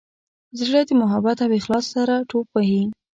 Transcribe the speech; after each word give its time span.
زړه 0.59 0.81
د 0.87 0.91
محبت 1.01 1.37
او 1.45 1.51
اخلاص 1.59 1.85
سره 1.95 2.15
ټوپ 2.29 2.47
وهي. 2.53 2.83